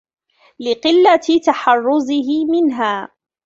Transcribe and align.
لِقِلَّةِ 0.59 1.39
تَحَرُّزِهِ 1.45 2.45
مِنْهَا 2.51 3.09